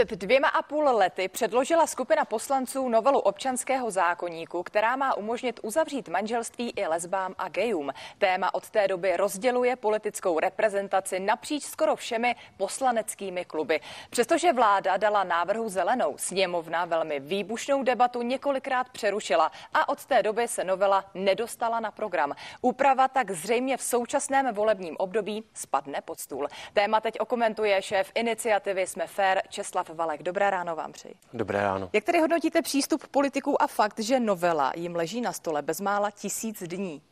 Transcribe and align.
Před 0.00 0.10
dvěma 0.10 0.48
a 0.48 0.62
půl 0.62 0.84
lety 0.84 1.28
předložila 1.28 1.86
skupina 1.86 2.24
poslanců 2.24 2.88
novelu 2.88 3.18
občanského 3.18 3.90
zákoníku, 3.90 4.62
která 4.62 4.96
má 4.96 5.16
umožnit 5.16 5.60
uzavřít 5.62 6.08
manželství 6.08 6.72
i 6.76 6.86
lesbám 6.86 7.34
a 7.38 7.48
gejům. 7.48 7.92
Téma 8.18 8.54
od 8.54 8.70
té 8.70 8.88
doby 8.88 9.16
rozděluje 9.16 9.76
politickou 9.76 10.38
reprezentaci 10.38 11.20
napříč 11.20 11.62
skoro 11.62 11.96
všemi 11.96 12.36
poslaneckými 12.56 13.44
kluby. 13.44 13.80
Přestože 14.10 14.52
vláda 14.52 14.96
dala 14.96 15.24
návrhu 15.24 15.68
zelenou, 15.68 16.14
sněmovna 16.18 16.84
velmi 16.84 17.20
výbušnou 17.20 17.82
debatu 17.82 18.22
několikrát 18.22 18.88
přerušila 18.88 19.52
a 19.74 19.88
od 19.88 20.04
té 20.04 20.22
doby 20.22 20.48
se 20.48 20.64
novela 20.64 21.04
nedostala 21.14 21.80
na 21.80 21.90
program. 21.90 22.34
Úprava 22.60 23.08
tak 23.08 23.30
zřejmě 23.30 23.76
v 23.76 23.82
současném 23.82 24.54
volebním 24.54 24.96
období 24.98 25.44
spadne 25.54 26.00
pod 26.00 26.20
stůl. 26.20 26.48
Téma 26.72 27.00
teď 27.00 27.20
okomentuje 27.20 27.82
šéf 27.82 28.12
iniciativy 28.14 28.86
Jsme 28.86 29.06
fér 29.06 29.42
Česlav 29.48 29.89
Valek. 29.94 30.22
Dobré 30.22 30.50
ráno 30.50 30.76
vám 30.76 30.92
přeji. 30.92 31.14
Dobré 31.32 31.62
ráno. 31.62 31.90
Jak 31.92 32.04
tedy 32.04 32.20
hodnotíte 32.20 32.62
přístup 32.62 33.06
politiků 33.06 33.62
a 33.62 33.66
fakt, 33.66 33.98
že 33.98 34.20
novela 34.20 34.72
jim 34.76 34.96
leží 34.96 35.20
na 35.20 35.32
stole 35.32 35.62
bezmála 35.62 36.10
tisíc 36.10 36.62
dní? 36.62 37.02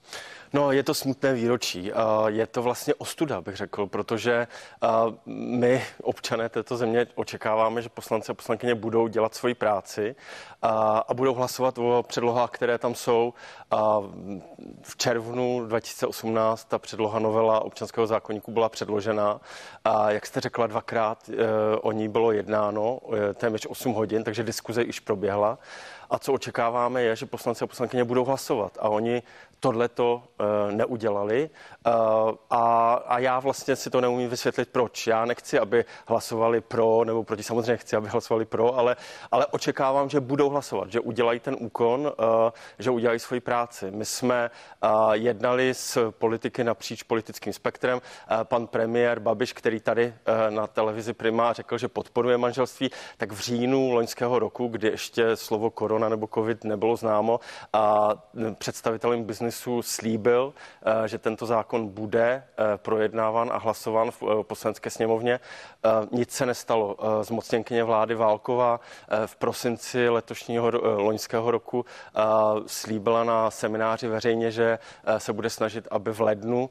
No, 0.53 0.73
je 0.73 0.83
to 0.83 0.95
smutné 0.95 1.35
výročí. 1.35 1.93
Je 2.27 2.47
to 2.47 2.63
vlastně 2.63 2.95
ostuda, 2.95 3.41
bych 3.41 3.57
řekl, 3.57 3.87
protože 3.87 4.47
my, 5.27 5.85
občané 6.03 6.49
této 6.49 6.77
země, 6.77 7.07
očekáváme, 7.15 7.83
že 7.83 7.89
poslanci 7.89 8.33
a 8.33 8.35
poslankyně 8.35 8.75
budou 8.75 9.09
dělat 9.09 9.35
svoji 9.35 9.55
práci 9.55 10.17
a 11.09 11.15
budou 11.15 11.35
hlasovat 11.35 11.79
o 11.79 12.05
předlohách, 12.09 12.51
které 12.51 12.79
tam 12.79 12.95
jsou. 12.95 13.35
V 14.83 14.97
červnu 14.97 15.65
2018 15.67 16.65
ta 16.65 16.79
předloha 16.79 17.19
novela 17.19 17.61
občanského 17.61 18.07
zákonníku 18.07 18.53
byla 18.53 18.69
předložena. 18.69 19.41
A 19.85 20.11
jak 20.11 20.27
jste 20.27 20.41
řekla, 20.41 20.67
dvakrát 20.67 21.31
o 21.81 21.93
ní 21.93 22.09
bylo 22.09 22.33
jednáno, 22.33 22.58
e, 23.31 23.35
téměř 23.35 23.67
8 23.67 23.93
hodin, 23.93 24.25
takže 24.25 24.43
diskuze 24.43 24.83
již 24.83 25.01
proběhla. 25.01 25.59
A 26.11 26.19
co 26.19 26.33
očekáváme 26.33 27.03
je, 27.03 27.17
že 27.17 27.27
poslanci 27.27 27.65
a 27.65 27.67
poslankyně 27.67 28.05
budou 28.05 28.25
hlasovat. 28.25 28.79
A 28.81 28.89
oni 28.89 29.23
tohleto 29.61 30.23
uh, 30.41 30.73
neudělali. 30.73 31.51
Uh, 31.87 31.93
a, 32.51 32.95
a 32.95 33.19
já 33.19 33.41
vlastně 33.41 33.77
si 33.77 33.91
to 33.91 34.01
neumím 34.01 34.31
vysvětlit, 34.31 34.69
proč. 34.73 35.07
Já 35.07 35.25
nechci, 35.25 35.59
aby 35.59 35.85
hlasovali 36.07 36.61
pro, 36.61 37.05
nebo 37.05 37.25
proti 37.25 37.43
samozřejmě 37.43 37.77
chci, 37.77 37.97
aby 37.97 38.09
hlasovali 38.09 38.45
pro, 38.45 38.79
ale, 38.79 38.97
ale 39.31 39.47
očekávám, 39.47 40.09
že 40.09 40.21
budou 40.21 40.51
hlasovat, 40.51 40.93
že 40.93 41.01
udělají 41.01 41.41
ten 41.41 41.57
úkon, 41.59 42.13
že 42.79 42.91
udělají 42.91 43.19
svoji 43.19 43.41
práci. 43.41 43.91
My 43.91 44.05
jsme 44.05 44.51
jednali 45.13 45.75
s 45.75 46.11
politiky 46.11 46.65
napříč 46.65 47.03
politickým 47.03 47.53
spektrem. 47.53 48.01
Pan 48.43 48.67
premiér 48.67 49.21
Babiš, 49.21 49.53
který 49.53 49.81
tady 49.81 50.15
na 50.51 50.67
televizi 50.67 51.13
Prima 51.13 51.53
řekl, 51.53 51.79
že 51.79 51.89
podporuje 51.89 52.37
manželství, 52.49 52.91
tak 53.17 53.33
v 53.33 53.41
říjnu 53.41 53.93
loňského 53.93 54.39
roku, 54.39 54.69
kdy 54.69 54.89
ještě 54.89 55.37
slovo 55.37 55.71
korona 55.71 56.09
nebo 56.09 56.27
covid 56.35 56.65
nebylo 56.65 56.97
známo 56.97 57.41
a 57.73 58.15
představitelům 58.59 59.25
biznesu 59.25 59.83
slíbil, 59.83 60.53
uh, 60.53 61.05
že 61.05 61.19
tento 61.19 61.47
zákon 61.47 61.89
bude 61.89 62.43
uh, 62.43 62.65
projednáván 62.77 63.51
a 63.53 63.59
hlasován 63.59 64.11
v 64.11 64.23
uh, 64.23 64.43
poslanecké 64.43 64.91
sněmovně. 64.91 65.41
Nic 66.13 66.31
se 66.33 66.47
nestalo. 66.47 66.97
Zmocněnkyně 67.23 67.85
vlády 67.85 68.15
Válková 68.15 68.81
v 69.27 69.37
prosinci 69.37 70.09
letošního 70.09 70.71
loňského 70.97 71.51
roku 71.51 71.85
slíbila 72.67 73.25
na 73.25 73.51
semináři 73.51 74.09
veřejně, 74.09 74.51
že 74.51 74.79
se 75.19 75.33
bude 75.33 75.51
snažit, 75.51 75.89
aby 75.91 76.13
v 76.13 76.21
lednu 76.21 76.71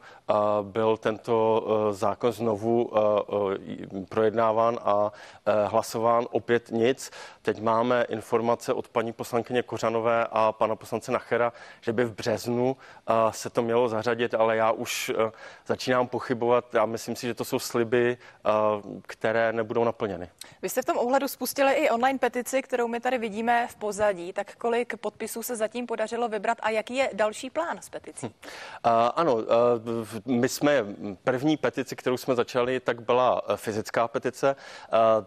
byl 0.62 0.98
tento 0.98 1.64
zákon 1.92 2.32
znovu 2.32 2.92
projednáván 4.10 4.80
a 4.84 5.12
hlasován. 5.68 6.26
Opět 6.32 6.72
nic. 6.72 7.12
Teď 7.42 7.62
máme 7.62 8.06
informace 8.10 8.74
od 8.74 8.88
paní 8.88 9.14
poslankyně 9.14 9.64
Kořanové 9.64 10.28
a 10.32 10.52
pana 10.52 10.76
poslance 10.76 11.12
Nachera, 11.12 11.54
že 11.82 11.94
by 11.94 12.06
v 12.06 12.14
březnu 12.14 12.78
se 13.32 13.50
to 13.50 13.62
mělo 13.62 13.90
zařadit, 13.90 14.34
ale 14.34 14.58
já 14.58 14.72
už 14.72 15.12
začínám 15.66 16.08
pochybovat 16.08 16.76
a 16.76 16.86
myslím 16.86 17.16
si, 17.16 17.28
že 17.28 17.34
to 17.34 17.46
jsou 17.46 17.60
sliby, 17.60 18.18
které 19.08 19.54
nebudou 19.54 19.84
naplněny. 19.84 20.30
Vy 20.62 20.70
jste 20.70 20.82
v 20.82 20.86
tom 20.86 20.98
ohledu 20.98 21.28
spustili 21.28 21.74
i 21.74 21.90
online 21.90 22.20
petici, 22.20 22.62
kterou 22.62 22.88
my 22.88 23.00
tady 23.00 23.18
vidíme 23.18 23.68
v 23.70 23.76
pozadí. 23.76 24.34
Tak 24.34 24.56
kolik 24.56 24.98
podpisů 24.98 25.44
se 25.44 25.56
zatím 25.56 25.88
podařilo 25.88 26.28
vybrat 26.28 26.58
a 26.62 26.70
jaký 26.70 26.96
je 26.96 27.10
další 27.14 27.50
plán 27.50 27.82
s 27.82 27.90
peticí? 27.90 28.28
Hm. 28.28 28.34
Ano, 29.16 29.38
my 30.26 30.50
jsme 30.50 30.86
první 31.24 31.58
petici, 31.58 31.96
kterou 31.96 32.18
jsme 32.18 32.36
začali, 32.36 32.80
tak 32.80 33.02
byla 33.02 33.42
fyzická 33.56 34.08
petice. 34.08 34.56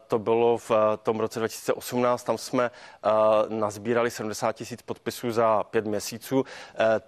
To 0.06 0.18
bylo 0.18 0.29
v 0.56 0.70
tom 1.02 1.20
roce 1.20 1.38
2018. 1.38 2.24
Tam 2.24 2.38
jsme 2.38 2.70
uh, 2.70 3.10
nazbírali 3.58 4.10
70 4.10 4.52
tisíc 4.52 4.82
podpisů 4.82 5.30
za 5.30 5.62
pět 5.62 5.86
měsíců. 5.86 6.40
Uh, 6.40 6.44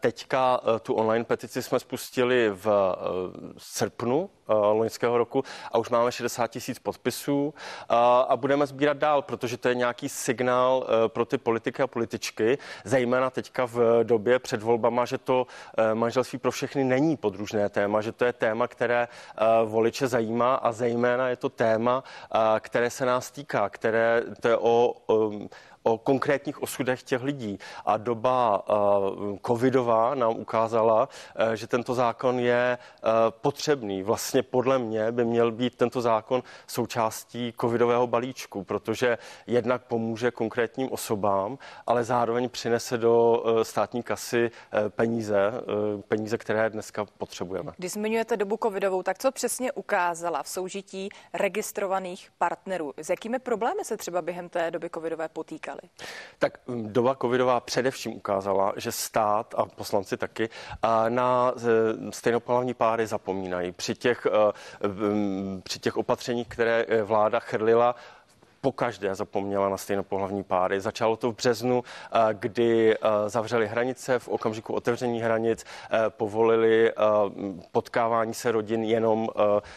teďka 0.00 0.60
tu 0.82 0.94
online 0.94 1.24
petici 1.24 1.62
jsme 1.62 1.80
spustili 1.80 2.50
v 2.54 2.96
srpnu 3.58 4.30
loňského 4.48 5.18
roku 5.18 5.44
a 5.72 5.78
už 5.78 5.88
máme 5.88 6.12
60 6.12 6.46
tisíc 6.46 6.78
podpisů 6.78 7.54
a 8.28 8.36
budeme 8.36 8.66
sbírat 8.66 8.96
dál, 8.96 9.22
protože 9.22 9.56
to 9.56 9.68
je 9.68 9.74
nějaký 9.74 10.08
signál 10.08 10.86
pro 11.06 11.24
ty 11.24 11.38
politiky 11.38 11.82
a 11.82 11.86
političky, 11.86 12.58
zejména 12.84 13.30
teďka 13.30 13.66
v 13.66 14.04
době 14.04 14.38
před 14.38 14.62
volbama, 14.62 15.04
že 15.04 15.18
to 15.18 15.46
manželství 15.94 16.38
pro 16.38 16.50
všechny 16.50 16.84
není 16.84 17.16
podružné 17.16 17.68
téma, 17.68 18.00
že 18.00 18.12
to 18.12 18.24
je 18.24 18.32
téma, 18.32 18.68
které 18.68 19.08
voliče 19.64 20.08
zajímá 20.08 20.54
a 20.54 20.72
zejména 20.72 21.28
je 21.28 21.36
to 21.36 21.48
téma, 21.48 22.04
které 22.60 22.90
se 22.90 23.06
nás 23.12 23.30
týká, 23.30 23.68
které 23.68 24.22
to 24.40 24.48
je 24.48 24.56
o 24.56 24.94
um, 25.06 25.48
o 25.82 25.98
konkrétních 25.98 26.62
osudech 26.62 27.02
těch 27.02 27.22
lidí. 27.22 27.58
A 27.84 27.96
doba 27.96 28.62
uh, 28.68 29.38
covidová 29.46 30.14
nám 30.14 30.36
ukázala, 30.36 31.08
uh, 31.08 31.52
že 31.52 31.66
tento 31.66 31.94
zákon 31.94 32.38
je 32.38 32.78
uh, 32.78 33.10
potřebný. 33.30 34.02
Vlastně 34.02 34.42
podle 34.42 34.78
mě 34.78 35.12
by 35.12 35.24
měl 35.24 35.52
být 35.52 35.74
tento 35.74 36.00
zákon 36.00 36.42
součástí 36.66 37.54
covidového 37.60 38.06
balíčku, 38.06 38.64
protože 38.64 39.18
jednak 39.46 39.82
pomůže 39.82 40.30
konkrétním 40.30 40.92
osobám, 40.92 41.58
ale 41.86 42.04
zároveň 42.04 42.48
přinese 42.48 42.98
do 42.98 43.44
státní 43.62 44.02
kasy 44.02 44.50
peníze, 44.88 45.52
peníze, 46.08 46.38
které 46.38 46.70
dneska 46.70 47.04
potřebujeme. 47.18 47.72
Když 47.76 47.92
zmiňujete 47.92 48.36
dobu 48.36 48.58
covidovou, 48.62 49.02
tak 49.02 49.18
co 49.18 49.32
přesně 49.32 49.72
ukázala 49.72 50.42
v 50.42 50.48
soužití 50.48 51.08
registrovaných 51.32 52.30
partnerů? 52.38 52.92
S 53.02 53.10
jakými 53.10 53.38
problémy 53.38 53.84
se 53.84 53.96
třeba 53.96 54.22
během 54.22 54.48
té 54.48 54.70
doby 54.70 54.90
covidové 54.90 55.28
potýká? 55.28 55.62
říkali? 55.62 55.80
Tak 56.38 56.58
hm, 56.68 56.92
doba 56.92 57.14
covidová 57.14 57.60
především 57.60 58.12
ukázala, 58.12 58.72
že 58.76 58.92
stát 58.92 59.54
a 59.56 59.64
poslanci 59.64 60.16
taky 60.16 60.48
na 61.08 61.54
stejnopohlavní 62.10 62.74
páry 62.74 63.06
zapomínají. 63.06 63.72
Při 63.72 63.94
těch, 63.94 64.26
hm, 64.86 65.60
při 65.64 65.78
těch 65.78 65.96
opatřeních, 65.96 66.48
které 66.48 66.84
eh, 66.88 67.02
vláda 67.02 67.40
chrlila, 67.40 67.94
pokaždé 68.62 69.14
zapomněla 69.14 69.68
na 69.68 69.76
stejnopohlavní 69.76 70.42
páry. 70.44 70.80
Začalo 70.80 71.16
to 71.16 71.32
v 71.32 71.36
březnu, 71.36 71.84
eh, 71.84 72.18
kdy 72.32 72.94
eh, 72.94 72.98
zavřeli 73.26 73.66
hranice, 73.66 74.18
v 74.18 74.28
okamžiku 74.28 74.72
otevření 74.74 75.20
hranic 75.20 75.64
eh, 75.64 75.98
povolili 76.08 76.92
potkávání 77.72 78.34
se 78.34 78.52
rodin 78.52 78.84
jenom 78.84 79.28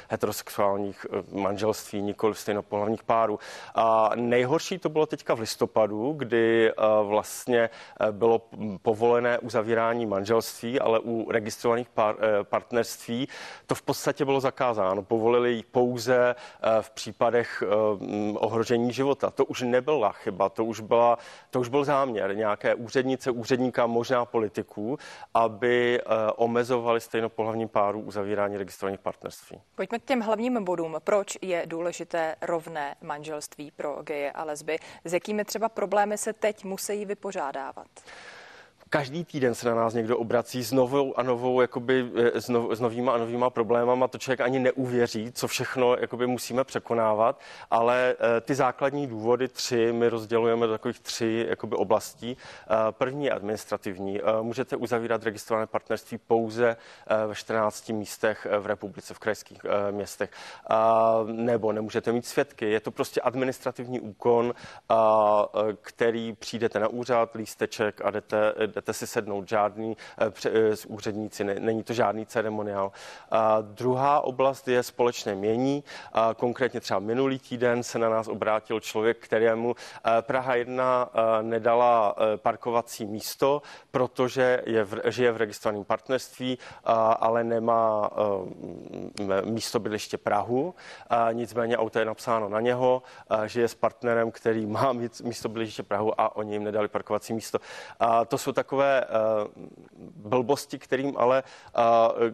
heterosexuálních 0.10 1.06
manželství, 1.32 2.02
nikoli 2.02 2.36
stejnopohlavních 2.36 3.04
párů. 3.04 3.40
A 3.76 4.12
nejhorší 4.16 4.78
to 4.78 4.90
bylo 4.90 5.06
teďka 5.06 5.34
v 5.34 5.40
listopadu, 5.40 6.14
kdy 6.18 6.72
vlastně 7.04 7.70
bylo 8.12 8.42
povolené 8.82 9.40
uzavírání 9.40 10.06
manželství, 10.06 10.80
ale 10.80 11.00
u 11.00 11.32
registrovaných 11.32 11.90
par- 11.90 12.18
partnerství 12.44 13.28
to 13.66 13.76
v 13.76 13.82
podstatě 13.82 14.26
bylo 14.26 14.40
zakázáno. 14.40 15.02
Povolili 15.02 15.64
pouze 15.72 16.36
v 16.82 16.90
případech 16.90 17.64
ohrožení 18.36 18.75
ohrožení 18.76 18.94
života. 18.94 19.32
To 19.32 19.46
už 19.46 19.62
nebyla 19.62 20.12
chyba, 20.12 20.50
to 20.50 20.66
už, 20.66 20.80
byla, 20.80 21.18
to 21.50 21.60
už 21.60 21.70
byl 21.70 21.84
záměr 21.84 22.36
nějaké 22.36 22.76
úřednice, 22.76 23.32
úředníka, 23.32 23.88
možná 23.88 24.26
politiků, 24.26 24.98
aby 25.34 26.02
uh, 26.02 26.12
omezovali 26.36 27.02
stejnopohlavní 27.02 27.68
páru 27.68 28.00
uzavírání 28.00 28.58
registrovaných 28.58 29.00
partnerství. 29.00 29.62
Pojďme 29.76 30.00
k 30.00 30.04
těm 30.04 30.22
hlavním 30.22 30.64
bodům. 30.64 30.96
Proč 31.04 31.38
je 31.42 31.64
důležité 31.66 32.36
rovné 32.42 32.96
manželství 33.02 33.72
pro 33.72 34.04
geje 34.04 34.32
a 34.32 34.44
lesby? 34.44 34.78
S 35.06 35.14
jakými 35.14 35.46
třeba 35.46 35.70
problémy 35.70 36.18
se 36.18 36.34
teď 36.34 36.64
musí 36.64 37.06
vypořádávat? 37.06 37.88
Každý 38.90 39.26
týden 39.26 39.56
se 39.56 39.70
na 39.70 39.76
nás 39.76 39.94
někdo 39.94 40.18
obrací 40.18 40.64
s 40.64 40.72
novou 40.72 41.20
a 41.20 41.24
novou, 41.24 41.62
jakoby, 41.62 42.12
eh, 42.16 42.42
s, 42.42 42.50
nov, 42.50 42.72
s 42.72 42.80
novýma 42.80 43.14
a 43.14 43.18
novýma 43.18 43.50
problémama. 43.50 44.08
To 44.08 44.18
člověk 44.18 44.42
ani 44.42 44.60
neuvěří, 44.60 45.32
co 45.32 45.48
všechno 45.48 45.96
jakoby, 45.96 46.28
musíme 46.28 46.64
překonávat, 46.64 47.40
ale 47.72 48.16
eh, 48.20 48.42
ty 48.42 48.56
základní 48.56 49.08
důvody 49.08 49.48
tři 49.48 49.92
my 49.94 50.10
rozdělujeme 50.10 50.68
do 50.68 50.74
takových 50.74 51.00
tři 51.00 51.46
jakoby, 51.50 51.76
oblastí. 51.76 52.38
Eh, 52.38 52.92
první 52.92 53.26
je 53.26 53.32
administrativní. 53.32 54.22
Můžete 54.42 54.76
uzavírat 54.76 55.24
registrované 55.24 55.68
partnerství 55.68 56.18
pouze 56.18 56.78
ve 57.28 57.36
14 57.36 57.90
místech 57.90 58.48
v 58.60 58.66
republice, 58.66 59.14
v 59.14 59.20
krajských 59.20 59.62
městech, 59.92 60.32
nebo 61.26 61.72
nemůžete 61.72 62.12
mít 62.12 62.26
svědky. 62.26 62.72
Je 62.72 62.80
to 62.80 62.92
prostě 62.92 63.22
administrativní 63.22 64.00
úkon, 64.00 64.54
který 65.82 66.34
přijdete 66.34 66.80
na 66.80 66.88
úřad, 66.88 67.36
lísteček 67.36 68.02
a 68.04 68.12
jdete, 68.12 68.54
jdete 68.76 68.94
si 68.94 69.08
sednout, 69.08 69.50
žádný 69.50 69.98
eh, 70.18 70.32
eh, 70.46 70.76
úředníci, 70.88 71.44
není 71.44 71.84
to 71.84 71.94
žádný 71.94 72.26
ceremoniál. 72.26 72.92
A 73.32 73.62
druhá 73.62 74.22
oblast 74.22 74.68
je 74.68 74.84
společné 74.84 75.36
mění. 75.36 75.84
A 76.14 76.34
konkrétně 76.34 76.80
třeba 76.80 77.00
minulý 77.00 77.40
týden 77.40 77.84
se 77.84 78.00
na 78.00 78.10
nás 78.10 78.28
obrátil 78.28 78.80
člověk, 78.80 79.18
kterému 79.18 79.76
eh, 79.76 80.22
Praha 80.22 80.56
1 80.56 81.10
nedala 81.42 82.16
parkovací 82.36 83.06
místo, 83.06 83.62
protože 83.92 84.62
je 84.66 84.84
v, 84.84 85.02
žije 85.06 85.32
v 85.32 85.38
registrovaném 85.38 85.86
partnerství, 85.86 86.58
ale 87.20 87.44
nemá 87.44 88.10
místo 89.46 89.80
bydliště 89.80 90.18
Prahu. 90.18 90.76
Nicméně 91.32 91.78
auto 91.78 92.00
je 92.00 92.06
napsáno 92.06 92.50
na 92.50 92.60
něho, 92.62 93.04
žije 93.46 93.68
s 93.68 93.76
partnerem, 93.76 94.32
který 94.32 94.66
má 94.66 94.94
místo 95.24 95.50
bydliště 95.50 95.84
Prahu 95.84 96.22
a 96.22 96.36
oni 96.36 96.54
jim 96.54 96.64
nedali 96.64 96.88
parkovací 96.88 97.34
místo. 97.34 97.60
To 98.28 98.38
jsou 98.38 98.52
tak 98.52 98.65
takové 98.66 99.04
eh, 99.04 99.08
blbosti, 100.16 100.80
kterým 100.80 101.18
ale 101.18 101.44
eh, 101.44 101.82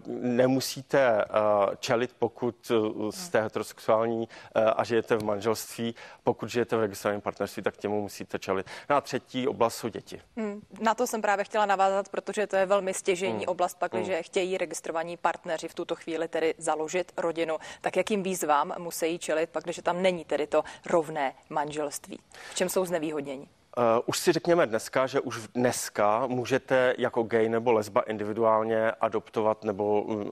nemusíte 0.08 1.00
eh, 1.00 1.26
čelit, 1.80 2.16
pokud 2.20 2.72
jste 3.10 3.42
heterosexuální 3.42 4.28
a 4.76 4.84
žijete 4.84 5.16
v 5.16 5.24
manželství. 5.24 5.96
Pokud 6.24 6.50
žijete 6.50 6.78
v 6.78 6.80
registrovaném 6.80 7.22
partnerství, 7.22 7.64
tak 7.64 7.78
těmu 7.78 8.02
musíte 8.02 8.40
čelit. 8.40 8.68
No 8.90 8.96
a 8.96 9.02
třetí 9.02 9.48
oblast 9.48 9.76
jsou 9.76 9.88
děti. 9.88 10.22
Hmm, 10.38 10.62
na 10.80 10.96
to 10.96 11.08
jsem 11.08 11.22
právě 11.22 11.46
chtěla 11.46 11.66
navázat, 11.66 12.10
protože 12.10 12.48
to 12.48 12.56
je 12.56 12.66
velmi 12.66 12.94
stěžení 12.94 13.34
hmm. 13.34 13.48
oblast, 13.48 13.80
pak, 13.80 13.94
hmm. 13.94 14.04
že 14.04 14.24
chtějí 14.24 14.58
registrovaní 14.58 15.18
partneři 15.18 15.68
v 15.68 15.74
tuto 15.74 15.96
chvíli 15.96 16.28
tedy 16.28 16.54
založit 16.58 17.12
rodinu. 17.18 17.58
Tak 17.82 17.98
jakým 17.98 18.24
výzvám 18.24 18.74
musí 18.78 19.20
čelit, 19.20 19.50
pak, 19.50 19.64
když 19.64 19.80
tam 19.84 20.02
není 20.02 20.26
tedy 20.26 20.48
to 20.48 20.64
rovné 20.86 21.34
manželství? 21.50 22.20
V 22.52 22.56
čem 22.56 22.70
jsou 22.70 22.86
znevýhodnění? 22.86 23.50
Uh, 23.78 23.84
už 24.06 24.18
si 24.18 24.32
řekněme 24.32 24.68
dneska, 24.68 25.08
že 25.08 25.20
už 25.20 25.48
dneska 25.48 26.28
můžete 26.28 26.96
jako 26.98 27.24
gay 27.24 27.50
nebo 27.50 27.72
lesba 27.72 28.02
individuálně 28.02 28.92
adoptovat 28.92 29.64
nebo 29.64 30.02
uh, 30.02 30.26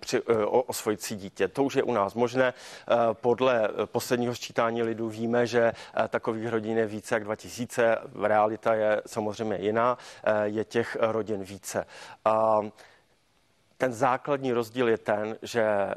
při, 0.00 0.22
uh, 0.22 0.36
osvojit 0.66 1.02
si 1.02 1.14
dítě. 1.14 1.48
To 1.48 1.64
už 1.64 1.74
je 1.74 1.82
u 1.82 1.92
nás 1.92 2.14
možné. 2.14 2.54
Uh, 2.90 3.14
podle 3.14 3.68
posledního 3.86 4.34
sčítání 4.34 4.82
lidů 4.82 5.08
víme, 5.08 5.46
že 5.46 5.72
uh, 5.72 6.08
takových 6.08 6.48
rodin 6.48 6.78
je 6.78 6.86
více 6.86 7.14
jak 7.14 7.24
2000. 7.24 7.98
Realita 8.22 8.74
je 8.74 9.02
samozřejmě 9.06 9.56
jiná. 9.56 9.98
Uh, 10.26 10.42
je 10.42 10.64
těch 10.64 10.96
rodin 11.00 11.44
více. 11.44 11.86
Uh, 12.26 12.68
ten 13.76 13.92
základní 13.92 14.52
rozdíl 14.52 14.88
je 14.88 14.98
ten, 14.98 15.38
že 15.42 15.62
eh, 15.62 15.94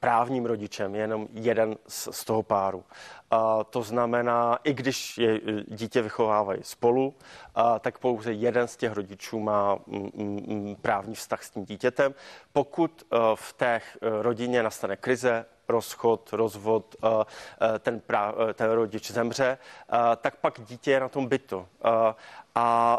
právním 0.00 0.46
rodičem 0.46 0.94
je 0.94 1.00
jenom 1.00 1.28
jeden 1.32 1.76
z, 1.88 2.24
toho 2.24 2.42
páru. 2.42 2.84
A 3.30 3.64
to 3.64 3.82
znamená, 3.82 4.58
i 4.64 4.74
když 4.74 5.18
je 5.18 5.34
eh, 5.34 5.62
dítě 5.66 6.02
vychovávají 6.02 6.60
spolu, 6.62 7.14
tak 7.80 7.98
pouze 7.98 8.32
jeden 8.32 8.68
z 8.68 8.76
těch 8.76 8.92
rodičů 8.92 9.40
má 9.40 9.78
mm, 9.86 10.10
m, 10.14 10.36
mm, 10.46 10.76
právní 10.82 11.14
vztah 11.14 11.42
s 11.42 11.50
tím 11.50 11.64
dítětem. 11.64 12.14
Pokud 12.52 13.02
eh, 13.02 13.16
v 13.34 13.52
té 13.52 13.80
rodině 14.00 14.62
nastane 14.62 14.96
krize, 14.96 15.46
rozchod, 15.68 16.32
rozvod, 16.32 16.96
ten, 17.78 18.00
pra, 18.00 18.34
ten 18.54 18.70
rodič 18.70 19.10
zemře, 19.10 19.58
tak 20.16 20.36
pak 20.36 20.60
dítě 20.60 20.90
je 20.90 21.00
na 21.00 21.08
tom 21.08 21.26
bytu. 21.26 21.66
A 22.54 22.98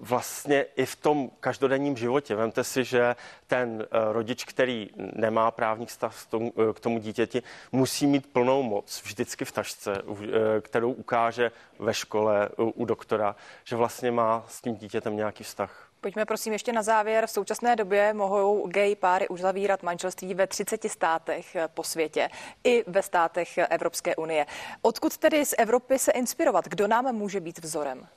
vlastně 0.00 0.62
i 0.76 0.86
v 0.86 0.96
tom 0.96 1.30
každodenním 1.40 1.96
životě. 1.96 2.34
Vemte 2.34 2.64
si, 2.64 2.84
že 2.84 3.16
ten 3.46 3.82
eh, 3.82 4.12
rodič, 4.12 4.44
který 4.44 4.90
nemá 4.96 5.50
právní 5.50 5.86
vztah 5.86 6.14
eh, 6.34 6.72
k 6.72 6.80
tomu 6.80 6.98
dítěti, 6.98 7.42
musí 7.72 8.06
mít 8.06 8.32
plnou 8.32 8.62
moc 8.62 9.02
vždycky 9.04 9.44
v 9.44 9.52
tašce, 9.52 9.92
eh, 9.92 10.60
kterou 10.60 10.92
ukáže 10.92 11.50
ve 11.78 11.94
škole 11.94 12.48
u 12.56 12.84
doktora, 12.84 13.36
že 13.64 13.76
vlastně 13.76 14.10
má 14.10 14.44
s 14.48 14.60
tím 14.60 14.76
dítětem 14.76 15.16
nějaký 15.16 15.44
vztah. 15.44 15.84
Pojďme 16.00 16.24
prosím 16.24 16.52
ještě 16.52 16.72
na 16.72 16.82
závěr. 16.82 17.26
V 17.26 17.30
současné 17.30 17.76
době 17.76 18.12
mohou 18.12 18.66
gay 18.68 18.96
páry 18.96 19.28
už 19.28 19.40
zavírat 19.40 19.82
manželství 19.82 20.34
ve 20.34 20.46
30 20.46 20.84
státech 20.84 21.56
po 21.74 21.84
světě 21.84 22.30
i 22.64 22.84
ve 22.86 23.02
státech 23.02 23.58
Evropské 23.58 24.16
unie. 24.16 24.46
Odkud 24.82 25.18
tedy 25.18 25.46
z 25.46 25.54
Evropy 25.58 25.98
se 25.98 26.12
inspirovat? 26.12 26.68
Kdo 26.68 26.86
nám 26.86 27.14
může 27.14 27.40
být 27.40 27.58
vzorem? 27.58 28.08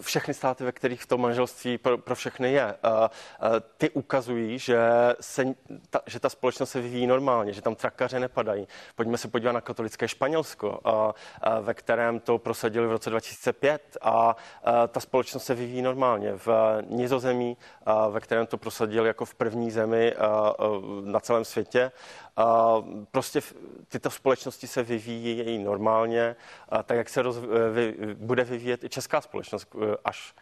Všechny 0.00 0.34
státy, 0.34 0.64
ve 0.64 0.72
kterých 0.72 1.06
to 1.06 1.18
manželství 1.18 1.78
pro, 1.78 1.98
pro 1.98 2.14
všechny 2.14 2.52
je, 2.52 2.74
ty 3.76 3.90
ukazují, 3.90 4.58
že, 4.58 4.80
se, 5.20 5.44
ta, 5.90 6.00
že 6.06 6.20
ta 6.20 6.28
společnost 6.28 6.70
se 6.70 6.80
vyvíjí 6.80 7.06
normálně, 7.06 7.52
že 7.52 7.62
tam 7.62 7.74
trakaře 7.74 8.20
nepadají. 8.20 8.68
Pojďme 8.94 9.18
se 9.18 9.28
podívat 9.28 9.52
na 9.52 9.60
katolické 9.60 10.08
Španělsko, 10.08 10.80
ve 11.60 11.74
kterém 11.74 12.20
to 12.20 12.38
prosadili 12.38 12.86
v 12.86 12.92
roce 12.92 13.10
2005 13.10 13.96
a 14.02 14.36
ta 14.88 15.00
společnost 15.00 15.44
se 15.44 15.54
vyvíjí 15.54 15.82
normálně. 15.82 16.32
V 16.32 16.48
Nizozemí, 16.88 17.56
ve 18.10 18.20
kterém 18.20 18.46
to 18.46 18.58
prosadili 18.58 19.06
jako 19.06 19.24
v 19.24 19.34
první 19.34 19.70
zemi 19.70 20.14
na 21.04 21.20
celém 21.20 21.44
světě, 21.44 21.92
prostě 23.10 23.40
tyto 23.88 24.10
společnosti 24.10 24.66
se 24.66 24.82
vyvíjí 24.82 25.58
normálně, 25.58 26.36
tak 26.84 26.96
jak 26.96 27.08
se 27.08 27.22
roz, 27.22 27.36
vy, 27.72 27.96
bude 28.14 28.44
vyvíjet 28.44 28.84
i 28.84 28.88
česká 28.88 29.20
společnost, 29.20 29.76
až 30.04 30.34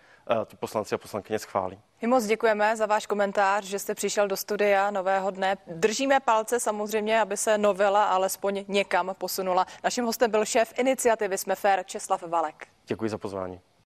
ty 0.46 0.56
poslanci 0.56 0.94
a 0.94 0.98
poslankyně 0.98 1.38
schválí. 1.38 1.80
My 2.02 2.08
moc 2.08 2.24
děkujeme 2.24 2.76
za 2.76 2.86
váš 2.86 3.06
komentář, 3.06 3.64
že 3.64 3.78
jste 3.78 3.94
přišel 3.94 4.28
do 4.28 4.36
studia 4.36 4.90
Nového 4.90 5.30
dne. 5.30 5.56
Držíme 5.66 6.20
palce 6.20 6.60
samozřejmě, 6.60 7.20
aby 7.20 7.36
se 7.36 7.58
novela 7.58 8.04
alespoň 8.04 8.64
někam 8.68 9.14
posunula. 9.18 9.66
Naším 9.84 10.04
hostem 10.04 10.30
byl 10.30 10.44
šéf 10.44 10.78
iniciativy 10.78 11.38
Jsme 11.38 11.54
fér 11.54 11.84
Česlav 11.86 12.22
Valek. 12.22 12.66
Děkuji 12.86 13.10
za 13.10 13.18
pozvání. 13.18 13.60